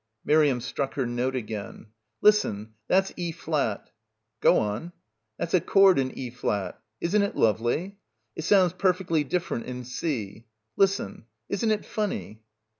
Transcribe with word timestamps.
Miriam 0.25 0.59
struck 0.61 0.95
her 0.95 1.05
note 1.05 1.35
again. 1.35 1.85
"Listen, 2.21 2.73
that's 2.87 3.13
E 3.17 3.31
flat." 3.31 3.91
"Go 4.39 4.57
on." 4.57 4.93
"That's 5.37 5.53
a 5.53 5.61
chord 5.61 5.99
in 5.99 6.17
E 6.17 6.31
flat. 6.31 6.81
Isn't 6.99 7.21
it 7.21 7.35
lovely? 7.35 7.99
It 8.35 8.41
sounds 8.41 8.73
perfectly 8.73 9.23
different 9.23 9.67
in 9.67 9.83
C. 9.83 10.47
Listen. 10.75 11.25
Isn't 11.49 11.69
it 11.69 11.85
funny?" 11.85 12.41